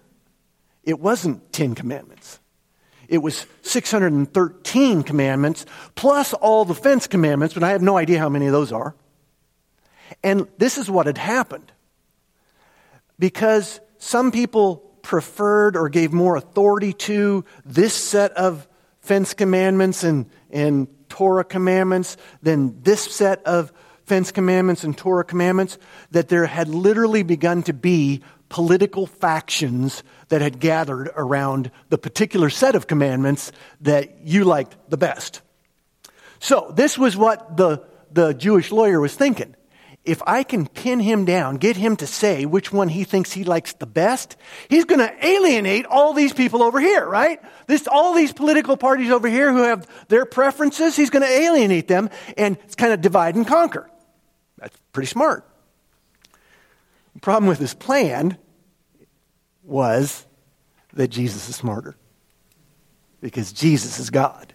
it 0.84 1.00
wasn't 1.00 1.52
Ten 1.52 1.74
Commandments. 1.74 2.40
It 3.08 3.18
was 3.18 3.46
613 3.62 5.02
commandments 5.02 5.66
plus 5.94 6.32
all 6.32 6.64
the 6.64 6.74
fence 6.74 7.06
commandments, 7.06 7.54
but 7.54 7.62
I 7.62 7.70
have 7.70 7.82
no 7.82 7.96
idea 7.96 8.18
how 8.18 8.28
many 8.28 8.46
of 8.46 8.52
those 8.52 8.72
are. 8.72 8.94
And 10.22 10.48
this 10.58 10.78
is 10.78 10.90
what 10.90 11.06
had 11.06 11.18
happened 11.18 11.70
because 13.18 13.80
some 13.98 14.32
people 14.32 14.76
preferred 15.02 15.76
or 15.76 15.88
gave 15.88 16.12
more 16.12 16.36
authority 16.36 16.92
to 16.92 17.44
this 17.64 17.94
set 17.94 18.32
of 18.32 18.66
fence 19.00 19.34
commandments 19.34 20.02
and, 20.02 20.30
and 20.50 20.88
Torah 21.08 21.44
commandments 21.44 22.16
than 22.42 22.82
this 22.82 23.02
set 23.02 23.44
of 23.44 23.72
fence 24.06 24.32
commandments 24.32 24.84
and 24.84 24.96
Torah 24.96 25.24
commandments, 25.24 25.78
that 26.10 26.28
there 26.28 26.46
had 26.46 26.68
literally 26.68 27.22
begun 27.22 27.62
to 27.64 27.72
be 27.72 28.22
political 28.54 29.04
factions 29.04 30.04
that 30.28 30.40
had 30.40 30.60
gathered 30.60 31.10
around 31.16 31.72
the 31.88 31.98
particular 31.98 32.48
set 32.48 32.76
of 32.76 32.86
commandments 32.86 33.50
that 33.80 34.20
you 34.22 34.44
liked 34.44 34.76
the 34.88 34.96
best. 34.96 35.40
So, 36.38 36.72
this 36.72 36.96
was 36.96 37.16
what 37.16 37.56
the, 37.56 37.82
the 38.12 38.32
Jewish 38.32 38.70
lawyer 38.70 39.00
was 39.00 39.12
thinking 39.12 39.56
if 40.04 40.22
I 40.24 40.44
can 40.44 40.68
pin 40.68 41.00
him 41.00 41.24
down, 41.24 41.56
get 41.56 41.76
him 41.76 41.96
to 41.96 42.06
say 42.06 42.46
which 42.46 42.72
one 42.72 42.88
he 42.88 43.02
thinks 43.02 43.32
he 43.32 43.42
likes 43.42 43.72
the 43.72 43.86
best, 43.86 44.36
he's 44.68 44.84
going 44.84 45.00
to 45.00 45.26
alienate 45.26 45.86
all 45.86 46.12
these 46.12 46.32
people 46.32 46.62
over 46.62 46.78
here, 46.78 47.04
right? 47.04 47.40
This, 47.66 47.88
all 47.88 48.14
these 48.14 48.32
political 48.32 48.76
parties 48.76 49.10
over 49.10 49.26
here 49.26 49.52
who 49.52 49.64
have 49.64 49.84
their 50.06 50.26
preferences, 50.26 50.94
he's 50.94 51.10
going 51.10 51.24
to 51.24 51.28
alienate 51.28 51.88
them 51.88 52.08
and 52.36 52.56
it's 52.62 52.76
kind 52.76 52.92
of 52.92 53.00
divide 53.00 53.34
and 53.34 53.48
conquer. 53.48 53.90
That's 54.58 54.78
pretty 54.92 55.08
smart. 55.08 55.44
The 57.14 57.20
problem 57.20 57.48
with 57.48 57.58
his 57.58 57.74
plan 57.74 58.38
was 59.64 60.26
that 60.92 61.08
Jesus 61.08 61.48
is 61.48 61.56
smarter 61.56 61.96
because 63.20 63.52
Jesus 63.52 63.98
is 63.98 64.10
God. 64.10 64.52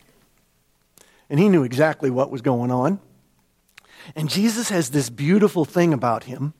And 1.29 1.39
he 1.39 1.49
knew 1.49 1.63
exactly 1.63 2.09
what 2.09 2.31
was 2.31 2.41
going 2.41 2.71
on. 2.71 2.99
And 4.15 4.29
Jesus 4.29 4.69
has 4.69 4.89
this 4.89 5.09
beautiful 5.09 5.65
thing 5.65 5.93
about 5.93 6.23
him. 6.23 6.53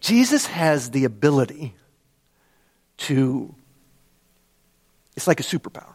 Jesus 0.00 0.46
has 0.46 0.90
the 0.90 1.04
ability 1.04 1.74
to, 2.98 3.54
it's 5.16 5.26
like 5.26 5.40
a 5.40 5.44
superpower. 5.44 5.94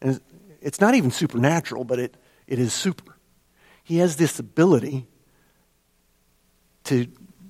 And 0.00 0.20
it's 0.60 0.80
not 0.80 0.94
even 0.94 1.10
supernatural, 1.10 1.84
but 1.84 1.98
it, 1.98 2.16
it 2.46 2.58
is 2.58 2.72
super. 2.72 3.16
He 3.84 3.98
has 3.98 4.16
this 4.16 4.38
ability 4.38 5.06
to 6.84 7.06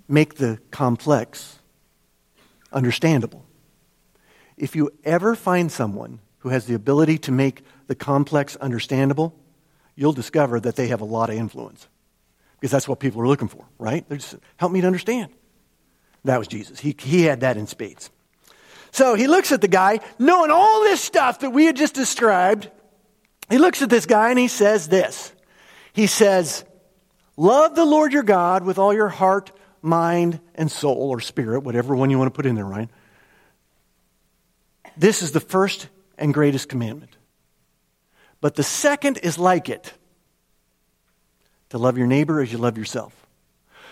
make 0.08 0.34
the 0.34 0.58
complex 0.70 1.59
understandable. 2.72 3.44
If 4.56 4.76
you 4.76 4.90
ever 5.04 5.34
find 5.34 5.70
someone 5.72 6.20
who 6.40 6.50
has 6.50 6.66
the 6.66 6.74
ability 6.74 7.18
to 7.18 7.32
make 7.32 7.62
the 7.86 7.94
complex 7.94 8.56
understandable, 8.56 9.34
you'll 9.94 10.12
discover 10.12 10.60
that 10.60 10.76
they 10.76 10.88
have 10.88 11.00
a 11.00 11.04
lot 11.04 11.30
of 11.30 11.36
influence. 11.36 11.88
Because 12.58 12.70
that's 12.70 12.88
what 12.88 13.00
people 13.00 13.22
are 13.22 13.26
looking 13.26 13.48
for, 13.48 13.64
right? 13.78 14.06
They're 14.08 14.18
just 14.18 14.36
help 14.56 14.72
me 14.72 14.80
to 14.82 14.86
understand. 14.86 15.32
That 16.24 16.38
was 16.38 16.48
Jesus. 16.48 16.78
He, 16.78 16.94
he 16.98 17.22
had 17.22 17.40
that 17.40 17.56
in 17.56 17.66
spades. 17.66 18.10
So 18.92 19.14
he 19.14 19.26
looks 19.26 19.52
at 19.52 19.60
the 19.60 19.68
guy, 19.68 20.00
knowing 20.18 20.50
all 20.50 20.82
this 20.82 21.00
stuff 21.00 21.40
that 21.40 21.50
we 21.50 21.64
had 21.64 21.76
just 21.76 21.94
described. 21.94 22.70
He 23.48 23.58
looks 23.58 23.82
at 23.82 23.90
this 23.90 24.06
guy 24.06 24.30
and 24.30 24.38
he 24.38 24.48
says 24.48 24.88
this. 24.88 25.32
He 25.92 26.06
says, 26.06 26.64
Love 27.36 27.74
the 27.74 27.84
Lord 27.84 28.12
your 28.12 28.22
God 28.22 28.64
with 28.64 28.78
all 28.78 28.92
your 28.92 29.08
heart, 29.08 29.50
mind, 29.82 30.40
and 30.54 30.70
soul, 30.70 31.10
or 31.10 31.20
spirit, 31.20 31.60
whatever 31.60 31.94
one 31.96 32.10
you 32.10 32.18
want 32.18 32.32
to 32.32 32.36
put 32.36 32.46
in 32.46 32.54
there, 32.54 32.64
Ryan. 32.64 32.90
This 34.96 35.22
is 35.22 35.32
the 35.32 35.40
first 35.40 35.88
and 36.18 36.34
greatest 36.34 36.68
commandment. 36.68 37.16
But 38.40 38.54
the 38.54 38.62
second 38.62 39.18
is 39.18 39.38
like 39.38 39.68
it 39.68 39.92
to 41.70 41.78
love 41.78 41.98
your 41.98 42.06
neighbor 42.06 42.40
as 42.40 42.52
you 42.52 42.58
love 42.58 42.76
yourself. 42.78 43.14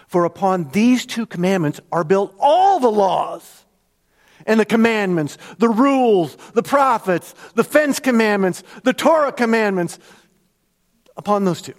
For 0.08 0.24
upon 0.24 0.70
these 0.70 1.04
two 1.04 1.26
commandments 1.26 1.80
are 1.92 2.04
built 2.04 2.34
all 2.38 2.80
the 2.80 2.90
laws 2.90 3.64
and 4.46 4.58
the 4.58 4.64
commandments, 4.64 5.36
the 5.58 5.68
rules, 5.68 6.36
the 6.54 6.62
prophets, 6.62 7.34
the 7.54 7.64
fence 7.64 8.00
commandments, 8.00 8.62
the 8.84 8.92
Torah 8.92 9.32
commandments. 9.32 9.98
Upon 11.16 11.44
those 11.44 11.60
two, 11.60 11.74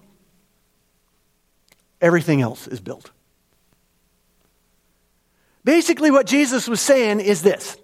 everything 2.02 2.42
else 2.42 2.68
is 2.68 2.80
built. 2.80 3.12
Basically, 5.70 6.10
what 6.10 6.26
Jesus 6.26 6.68
was 6.68 6.82
saying 6.82 7.20
is 7.20 7.44
this. 7.44 7.78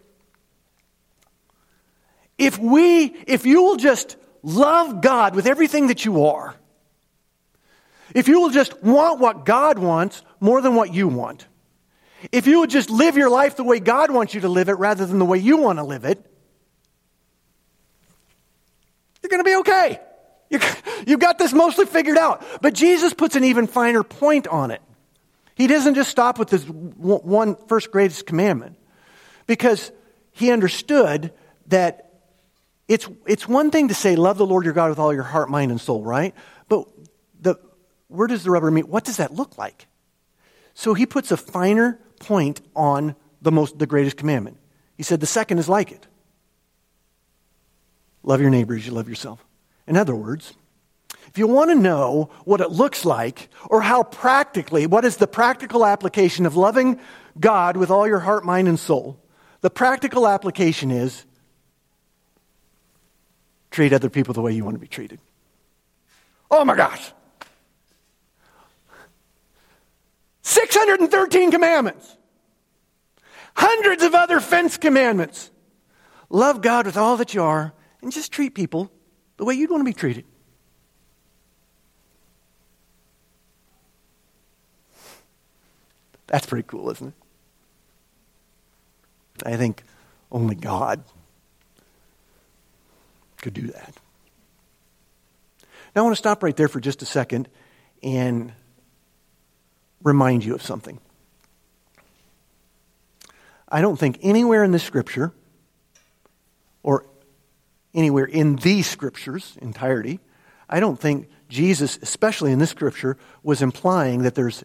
If 2.36 2.58
we, 2.58 3.16
if 3.28 3.46
you 3.46 3.62
will 3.62 3.76
just 3.76 4.18
love 4.42 5.02
God 5.02 5.36
with 5.36 5.46
everything 5.46 5.86
that 5.90 6.04
you 6.04 6.26
are, 6.26 6.56
if 8.16 8.28
you 8.28 8.42
will 8.42 8.50
just 8.50 8.82
want 8.82 9.20
what 9.20 9.46
God 9.46 9.78
wants 9.78 10.24
more 10.40 10.62
than 10.62 10.74
what 10.74 10.96
you 10.96 11.08
want, 11.08 11.46
if 12.32 12.48
you 12.48 12.62
would 12.62 12.72
just 12.72 12.90
live 12.90 13.18
your 13.18 13.30
life 13.30 13.56
the 13.56 13.64
way 13.64 13.80
God 13.80 14.10
wants 14.10 14.34
you 14.34 14.42
to 14.42 14.50
live 14.50 14.68
it 14.68 14.80
rather 14.80 15.06
than 15.06 15.20
the 15.20 15.24
way 15.26 15.38
you 15.38 15.58
want 15.58 15.78
to 15.78 15.84
live 15.84 16.06
it, 16.06 16.18
you're 19.22 19.30
going 19.30 19.44
to 19.44 19.48
be 19.48 19.58
okay. 19.58 20.00
You've 21.06 21.20
got 21.20 21.38
this 21.38 21.54
mostly 21.54 21.86
figured 21.86 22.18
out. 22.18 22.44
But 22.64 22.74
Jesus 22.74 23.14
puts 23.14 23.36
an 23.36 23.44
even 23.44 23.68
finer 23.68 24.02
point 24.02 24.48
on 24.48 24.72
it. 24.72 24.82
He 25.56 25.68
doesn't 25.68 25.96
just 25.96 26.12
stop 26.12 26.38
with 26.38 26.50
this 26.50 26.64
one 26.66 27.56
first 27.68 27.92
greatest 27.92 28.26
commandment 28.26 28.78
because 29.48 29.92
he 30.32 30.52
understood 30.52 31.34
that 31.68 32.14
it's, 32.88 33.08
it's 33.26 33.48
one 33.48 33.72
thing 33.72 33.88
to 33.88 33.96
say, 33.96 34.16
love 34.16 34.38
the 34.38 34.46
Lord 34.46 34.66
your 34.66 34.74
God 34.74 34.90
with 34.90 35.00
all 35.00 35.14
your 35.14 35.24
heart, 35.24 35.50
mind, 35.50 35.72
and 35.72 35.82
soul, 35.82 36.04
right? 36.04 36.36
But 36.68 36.88
the, 37.42 37.56
where 38.10 38.28
does 38.28 38.44
the 38.44 38.52
rubber 38.52 38.70
meet? 38.70 38.88
What 38.88 39.06
does 39.06 39.18
that 39.18 39.34
look 39.34 39.58
like? 39.58 39.88
So 40.74 40.94
he 40.94 41.06
puts 41.06 41.32
a 41.32 41.38
finer 41.38 42.00
point 42.20 42.62
on 42.76 43.16
the 43.42 43.52
most 43.52 43.80
the 43.80 43.88
greatest 43.88 44.18
commandment. 44.18 44.58
He 44.98 45.04
said 45.04 45.20
the 45.20 45.26
second 45.26 45.60
is 45.60 45.70
like 45.70 45.92
it. 45.92 46.06
Love 48.24 48.42
your 48.42 48.50
neighbor 48.50 48.76
as 48.76 48.86
you 48.86 48.92
love 48.92 49.08
yourself. 49.08 49.46
In 49.88 49.96
other 49.96 50.16
words, 50.16 50.54
if 51.36 51.40
you 51.40 51.48
want 51.48 51.70
to 51.70 51.76
know 51.76 52.30
what 52.46 52.62
it 52.62 52.72
looks 52.72 53.04
like 53.04 53.50
or 53.70 53.82
how 53.82 54.04
practically, 54.04 54.88
what 54.88 55.04
is 55.04 55.18
the 55.18 55.28
practical 55.28 55.86
application 55.86 56.46
of 56.46 56.56
loving 56.56 56.98
God 57.38 57.76
with 57.76 57.92
all 57.92 58.08
your 58.08 58.20
heart, 58.20 58.46
mind, 58.46 58.70
and 58.70 58.80
soul, 58.80 59.20
the 59.60 59.70
practical 59.70 60.30
application 60.30 60.92
is 60.92 61.26
treat 63.70 63.92
other 63.92 64.10
people 64.10 64.34
the 64.34 64.40
way 64.40 64.54
you 64.54 64.64
want 64.64 64.76
to 64.76 64.80
be 64.80 64.88
treated. 64.88 65.20
Oh 66.50 66.64
my 66.64 66.74
gosh. 66.74 67.12
613 70.44 71.52
commandments, 71.52 72.16
hundreds 73.58 74.04
of 74.04 74.16
other 74.16 74.40
fence 74.40 74.78
commandments. 74.78 75.52
Love 76.30 76.62
God 76.62 76.86
with 76.86 76.96
all 76.96 77.18
that 77.18 77.34
you 77.34 77.44
are 77.44 77.74
and 78.02 78.14
just 78.14 78.32
treat 78.32 78.56
people 78.56 78.90
the 79.36 79.44
way 79.44 79.56
you'd 79.56 79.70
want 79.70 79.82
to 79.82 79.86
be 79.86 79.92
treated. 79.92 80.24
That's 86.28 86.46
pretty 86.46 86.68
cool, 86.68 86.90
isn't 86.90 87.08
it? 87.08 87.14
I 89.46 89.58
think 89.58 89.84
only 90.32 90.56
God 90.56 91.04
could 93.42 93.54
do 93.54 93.68
that. 93.68 93.94
Now, 95.96 96.02
I 96.02 96.04
want 96.04 96.14
to 96.14 96.18
stop 96.18 96.44
right 96.44 96.56
there 96.56 96.68
for 96.68 96.80
just 96.80 97.02
a 97.02 97.06
second 97.06 97.48
and 98.04 98.52
remind 100.04 100.44
you 100.44 100.56
of 100.56 100.62
something. 100.62 101.00
I 103.68 103.82
don't 103.82 103.98
think 103.98 104.20
anywhere 104.22 104.64
in 104.64 104.72
the 104.72 104.80
scripture, 104.80 105.32
or 106.84 107.06
anywhere 107.94 108.26
in 108.26 108.58
these 108.58 108.88
scriptures 108.88 109.58
entirety, 109.62 110.20
I 110.70 110.80
don't 110.80 111.00
think 111.00 111.30
Jesus, 111.50 111.98
especially 112.02 112.52
in 112.52 112.60
this 112.60 112.70
scripture, 112.70 113.18
was 113.44 113.62
implying 113.62 114.24
that 114.24 114.36
there's 114.36 114.64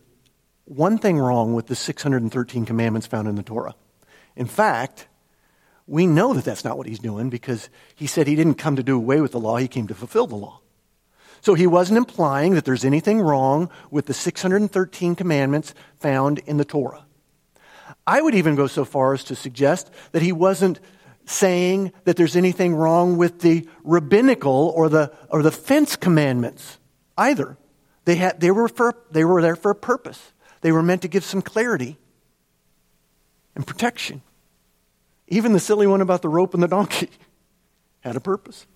one 0.71 0.99
thing 0.99 1.19
wrong 1.19 1.53
with 1.53 1.67
the 1.67 1.75
613 1.75 2.65
commandments 2.65 3.09
found 3.09 3.27
in 3.27 3.35
the 3.35 3.43
Torah. 3.43 3.75
In 4.37 4.47
fact, 4.47 5.09
we 5.89 6.07
know 6.07 6.33
that 6.33 6.45
that's 6.45 6.65
not 6.65 6.79
what 6.79 6.87
he's 6.87 7.01
doing 7.01 7.29
because 7.29 7.69
he 7.97 8.07
said 8.07 8.29
he 8.29 8.37
didn't 8.37 8.55
come 8.55 8.77
to 8.77 8.83
do 8.85 8.97
away 8.97 9.21
with 9.21 9.33
the 9.33 9.41
law, 9.41 9.57
he 9.57 9.67
came 9.67 9.89
to 9.89 9.95
fulfill 9.97 10.29
the 10.29 10.37
law. 10.37 10.61
So 11.41 11.55
he 11.55 11.67
wasn't 11.67 11.99
implying 11.99 12.55
that 12.55 12.65
there's 12.65 12.85
anything 12.85 13.21
wrong 13.21 13.69
with 13.91 14.07
the 14.07 14.15
613 14.15 15.17
commandments 15.17 15.75
found 15.99 16.39
in 16.47 16.57
the 16.57 16.65
Torah. 16.65 17.05
I 18.07 18.23
would 18.23 18.37
even 18.37 18.55
go 18.55 18.69
so 18.69 18.85
far 18.85 19.13
as 19.13 19.25
to 19.25 19.35
suggest 19.35 19.91
that 20.13 20.23
he 20.23 20.31
wasn't 20.31 20.79
saying 21.25 21.93
that 22.05 22.17
there's 22.17 22.37
anything 22.37 22.77
wrong 22.77 23.17
with 23.17 23.41
the 23.41 23.67
rabbinical 23.83 24.73
or 24.77 24.89
the, 24.89 25.13
or 25.31 25.43
the 25.43 25.51
fence 25.51 25.97
commandments 25.97 26.79
either. 27.19 27.57
They, 28.05 28.15
had, 28.15 28.41
they, 28.41 28.53
were 28.53 28.69
for, 28.69 28.95
they 29.11 29.25
were 29.25 29.43
there 29.43 29.57
for 29.57 29.73
a 29.73 29.75
purpose. 29.77 30.33
They 30.61 30.73
were 30.73 30.83
meant 30.83 31.03
to 31.03 31.09
give 31.09 31.25
some 31.25 31.43
clarity 31.43 31.99
and 33.55 33.67
protection. 33.67 34.23
Even 35.29 35.53
the 35.53 35.61
silly 35.61 35.87
one 35.87 36.01
about 36.01 36.23
the 36.23 36.29
rope 36.29 36.55
and 36.55 36.63
the 36.63 36.69
donkey 36.69 37.11
had 38.01 38.17
a 38.17 38.21
purpose. 38.21 38.67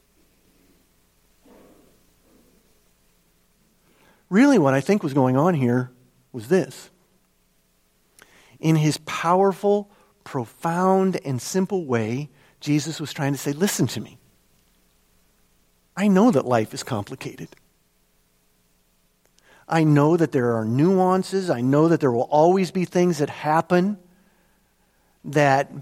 Really, 4.31 4.59
what 4.59 4.75
I 4.75 4.81
think 4.81 5.03
was 5.03 5.15
going 5.15 5.37
on 5.37 5.55
here 5.55 5.91
was 6.33 6.49
this. 6.49 6.91
In 8.59 8.77
his 8.77 8.99
powerful, 8.99 9.91
profound, 10.25 11.21
and 11.25 11.41
simple 11.41 11.85
way, 11.85 12.31
Jesus 12.61 13.01
was 13.01 13.13
trying 13.13 13.33
to 13.33 13.39
say, 13.39 13.53
Listen 13.53 13.87
to 13.89 14.01
me. 14.01 14.19
I 15.97 16.09
know 16.09 16.31
that 16.31 16.47
life 16.47 16.75
is 16.75 16.83
complicated. 16.83 17.55
I 19.69 19.85
know 19.85 20.17
that 20.17 20.33
there 20.33 20.57
are 20.57 20.65
nuances. 20.65 21.51
I 21.51 21.61
know 21.61 21.89
that 21.89 22.01
there 22.01 22.13
will 22.13 22.29
always 22.31 22.71
be 22.71 22.85
things 22.85 23.19
that 23.19 23.31
happen 23.31 23.99
that 25.25 25.73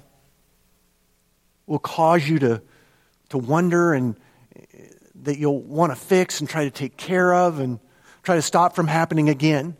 will 1.66 1.78
cause 1.78 2.28
you 2.28 2.38
to, 2.40 2.62
to 3.30 3.38
wonder 3.38 3.92
and 3.92 4.16
eh, 4.56 4.88
that 5.22 5.38
you'll 5.38 5.62
want 5.62 5.92
to 5.92 5.96
fix 5.96 6.40
and 6.40 6.48
try 6.48 6.64
to 6.64 6.70
take 6.70 6.96
care 6.96 7.34
of. 7.34 7.58
And 7.58 7.80
try 8.22 8.36
to 8.36 8.42
stop 8.42 8.74
from 8.74 8.86
happening 8.86 9.28
again. 9.28 9.76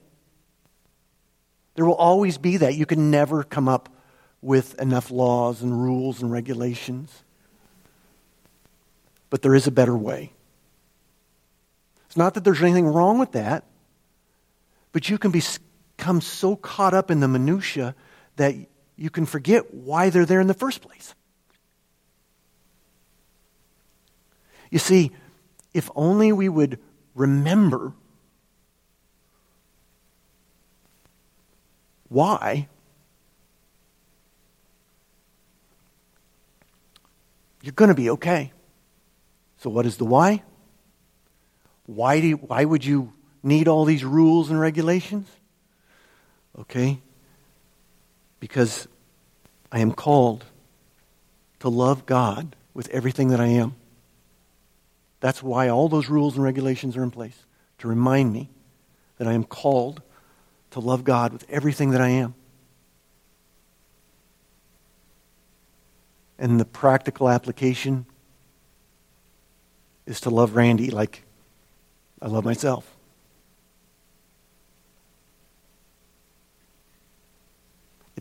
There 1.75 1.85
will 1.85 1.94
always 1.94 2.38
be 2.38 2.59
that. 2.59 2.75
You 2.75 2.87
can 2.87 3.11
never 3.11 3.44
come 3.44 3.68
up 3.68 3.88
with 4.40 4.78
enough 4.80 5.11
laws 5.11 5.62
and 5.62 5.80
rules 5.80 6.21
and 6.21 6.30
regulations. 6.30 7.23
But 9.30 9.42
there 9.42 9.54
is 9.54 9.66
a 9.66 9.71
better 9.71 9.97
way. 9.97 10.32
It's 12.06 12.16
not 12.16 12.35
that 12.35 12.44
there's 12.44 12.62
anything 12.62 12.87
wrong 12.87 13.18
with 13.18 13.32
that, 13.32 13.64
but 14.93 15.09
you 15.09 15.19
can 15.19 15.31
become 15.31 16.21
so 16.21 16.57
caught 16.57 16.95
up 16.95 17.11
in 17.11 17.21
the 17.21 17.29
minutiae 17.29 17.95
that 18.37 18.55
you 18.97 19.11
can 19.11 19.27
forget 19.27 19.75
why 19.75 20.11
they're 20.11 20.27
there 20.27 20.41
in 20.41 20.47
the 20.47 20.55
first 20.55 20.81
place. 20.81 21.15
You 24.71 24.79
see, 24.79 25.13
if 25.75 25.91
only 25.95 26.33
we 26.33 26.49
would 26.49 26.79
remember 27.15 27.93
Why? 32.13 32.69
you're 37.63 37.73
going 37.73 37.89
to 37.89 37.95
be 37.95 38.11
okay. 38.11 38.53
So, 39.59 39.71
what 39.71 39.87
is 39.87 39.97
the 39.97 40.05
why? 40.05 40.43
Why, 41.87 42.21
do 42.21 42.27
you, 42.27 42.37
why 42.37 42.65
would 42.65 42.85
you 42.85 43.13
need 43.43 43.69
all 43.69 43.85
these 43.85 44.05
rules 44.05 44.51
and 44.51 44.61
regulations? 44.61 45.29
Okay? 46.59 47.01
Because 48.41 48.89
I 49.71 49.81
am 49.81 49.93
called 49.93 50.45
to 51.61 51.69
love 51.69 52.07
God 52.07 52.57
with 52.75 52.89
everything 52.91 53.29
that 53.29 53.41
I 53.41 53.47
am. 53.47 53.75
That's 55.21 55.43
why 55.43 55.69
all 55.69 55.89
those 55.89 56.09
rules 56.09 56.35
and 56.35 56.43
regulations 56.43 56.97
are 56.97 57.03
in 57.03 57.11
place, 57.11 57.45
to 57.79 57.89
remind 57.89 58.33
me 58.33 58.51
that 59.19 59.29
I 59.29 59.33
am 59.33 59.45
called 59.45 60.03
to 60.73 60.81
love 60.81 61.05
God 61.05 61.33
with 61.33 61.49
everything 61.49 61.91
that 61.91 62.01
I 62.01 62.09
am. 62.09 62.35
And 66.39 66.59
the 66.59 66.65
practical 66.65 67.29
application 67.29 68.07
is 70.07 70.21
to 70.23 70.31
love 70.31 70.57
Randy 70.57 70.91
like 70.91 71.23
I 72.21 72.27
love 72.27 72.45
myself. 72.45 72.92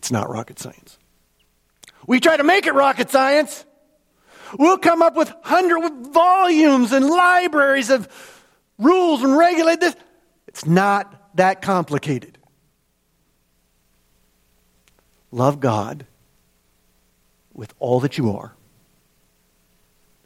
It's 0.02 0.10
not 0.10 0.28
rocket 0.28 0.58
science. 0.58 0.98
We 2.08 2.18
try 2.18 2.36
to 2.36 2.42
make 2.42 2.66
it 2.66 2.74
rocket 2.74 3.08
science. 3.08 3.64
We'll 4.58 4.78
come 4.78 5.00
up 5.00 5.14
with 5.14 5.32
hundred 5.44 6.08
volumes 6.08 6.90
and 6.90 7.06
libraries 7.06 7.88
of 7.88 8.08
rules 8.78 9.22
and 9.22 9.38
regulate 9.38 9.78
this. 9.78 9.94
It's 10.48 10.66
not 10.66 11.36
that 11.36 11.62
complicated. 11.62 12.36
Love 15.30 15.60
God 15.60 16.04
with 17.54 17.72
all 17.78 18.00
that 18.00 18.18
you 18.18 18.32
are 18.36 18.56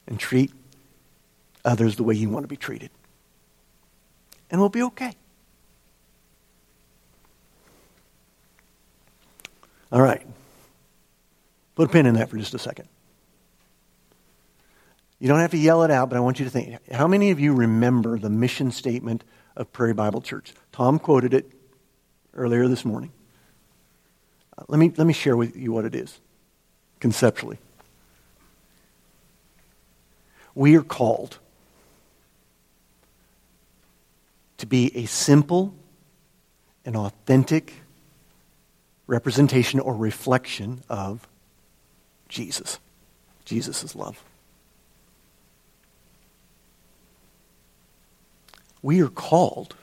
and 0.06 0.18
treat 0.18 0.54
others 1.66 1.97
the 1.97 2.02
way 2.02 2.14
you 2.14 2.30
want 2.30 2.45
to 2.45 2.49
be 2.49 2.56
treated. 2.56 2.88
And 4.50 4.59
we'll 4.59 4.71
be 4.71 4.85
okay. 4.85 5.16
All 9.93 10.02
right. 10.02 10.26
Put 11.75 11.88
a 11.88 11.93
pin 11.93 12.07
in 12.07 12.14
that 12.14 12.31
for 12.31 12.37
just 12.37 12.55
a 12.55 12.59
second. 12.59 12.88
You 15.19 15.28
don't 15.28 15.40
have 15.40 15.52
to 15.52 15.59
yell 15.59 15.83
it 15.83 15.90
out, 15.90 16.11
but 16.11 16.16
I 16.16 16.21
want 16.21 16.38
you 16.38 16.45
to 16.45 16.50
think. 16.50 16.78
How 16.90 17.07
many 17.07 17.31
of 17.31 17.40
you 17.40 17.55
remember 17.55 18.19
the 18.19 18.28
mission 18.28 18.71
statement 18.71 19.25
of 19.57 19.73
Prairie 19.73 19.95
Bible 19.95 20.21
Church? 20.21 20.52
Tom 20.73 20.99
quoted 20.99 21.33
it 21.33 21.50
earlier 22.35 22.69
this 22.69 22.85
morning. 22.85 23.12
Uh, 24.59 24.64
let, 24.69 24.78
me, 24.78 24.93
let 24.97 25.07
me 25.07 25.12
share 25.12 25.37
with 25.37 25.57
you 25.57 25.73
what 25.73 25.85
it 25.85 25.95
is 25.95 26.19
conceptually. 27.00 27.59
We 30.55 30.76
are 30.76 30.83
called 30.83 31.38
to 34.59 34.66
be 34.66 34.95
a 34.97 35.07
simple 35.07 35.75
and 36.85 36.97
authentic 36.97 37.75
representation 39.06 39.80
or 39.80 39.94
reflection 39.94 40.82
of 40.88 41.26
Jesus. 42.28 42.78
Jesus' 43.44 43.94
love. 43.94 44.22
We 48.82 49.02
are 49.02 49.08
called 49.08 49.76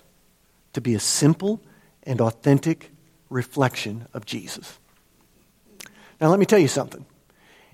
to 0.74 0.82
be 0.82 0.96
a 0.96 1.00
simple 1.00 1.62
and 2.04 2.20
authentic 2.22 2.92
reflection 3.30 4.08
of 4.14 4.26
Jesus. 4.26 4.80
Now, 6.20 6.30
let 6.30 6.40
me 6.40 6.46
tell 6.46 6.60
you 6.60 6.68
something. 6.68 7.06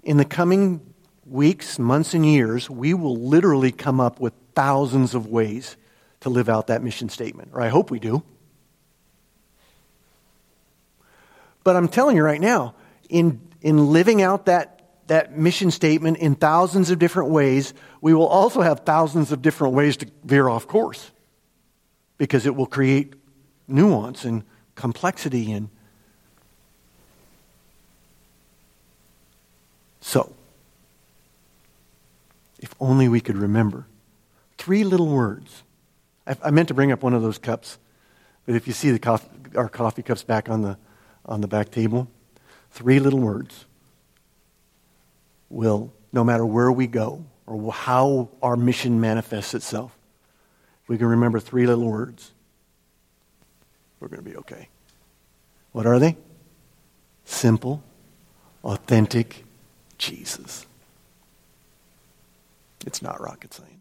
In 0.04 0.18
the 0.18 0.26
coming 0.26 0.82
weeks, 1.26 1.78
months, 1.78 2.14
and 2.14 2.26
years, 2.26 2.70
we 2.70 2.94
will 2.94 3.16
literally 3.16 3.72
come 3.72 4.00
up 4.00 4.20
with 4.20 4.34
thousands 4.56 5.14
of 5.14 5.28
ways 5.28 5.78
to 6.22 6.30
live 6.30 6.50
out 6.50 6.68
that 6.68 6.84
mission 6.84 7.10
statement, 7.10 7.52
or 7.54 7.62
I 7.62 7.70
hope 7.70 7.92
we 7.92 8.00
do. 8.00 8.24
But 11.64 11.76
I'm 11.76 11.88
telling 11.88 12.16
you 12.16 12.24
right 12.24 12.42
now, 12.42 12.76
in, 13.10 13.42
in 13.62 13.92
living 13.92 14.22
out 14.22 14.46
that, 14.46 14.90
that 15.08 15.38
mission 15.38 15.72
statement 15.72 16.18
in 16.18 16.36
thousands 16.36 16.90
of 16.90 17.00
different 17.00 17.30
ways, 17.32 17.74
we 18.02 18.14
will 18.14 18.28
also 18.28 18.62
have 18.62 18.82
thousands 18.82 19.32
of 19.32 19.42
different 19.42 19.74
ways 19.74 19.98
to 19.98 20.08
veer 20.24 20.48
off 20.48 20.68
course 20.68 21.12
because 22.18 22.46
it 22.46 22.56
will 22.56 22.66
create 22.66 23.14
nuance 23.68 24.26
and 24.26 24.44
complexity 24.76 25.52
and 25.52 25.70
so 30.00 30.34
if 32.60 32.74
only 32.80 33.08
we 33.08 33.20
could 33.22 33.38
remember 33.38 33.86
three 34.58 34.84
little 34.84 35.08
words. 35.08 35.64
I, 36.26 36.36
I 36.46 36.52
meant 36.52 36.70
to 36.70 36.74
bring 36.74 36.92
up 36.92 37.04
one 37.04 37.14
of 37.14 37.22
those 37.22 37.38
cups 37.38 37.78
but 38.46 38.56
if 38.56 38.66
you 38.66 38.74
see 38.74 38.90
the 38.90 39.00
coffee, 39.00 39.30
our 39.56 39.70
coffee 39.70 40.02
cups 40.02 40.24
back 40.24 40.50
on 40.50 40.62
the 40.62 40.78
on 41.30 41.40
the 41.40 41.48
back 41.48 41.72
table 41.72 42.10
three 42.72 43.00
little 43.00 43.20
words 43.20 43.66
will 45.50 45.94
no 46.12 46.26
matter 46.26 46.46
where 46.46 46.72
we 46.72 46.88
go 46.88 47.24
or 47.48 47.72
how 47.72 48.30
our 48.44 48.58
mission 48.58 49.00
manifests 49.00 49.54
itself 49.54 49.98
we 50.88 50.98
can 50.98 51.08
remember 51.08 51.40
three 51.40 51.66
little 51.66 51.90
words 51.90 52.32
we're 54.00 54.08
going 54.08 54.24
to 54.24 54.30
be 54.30 54.38
okay. 54.38 54.70
What 55.72 55.86
are 55.86 56.00
they? 56.00 56.18
Simple, 57.26 57.84
authentic 58.64 59.44
Jesus. 59.98 60.66
It's 62.86 63.02
not 63.02 63.22
rocket 63.22 63.54
science. 63.54 63.79